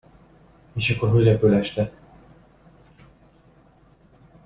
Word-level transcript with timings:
És 0.73 0.89
akkor 0.89 1.09
hogy 1.09 1.23
repül 1.23 1.53
este? 1.53 1.91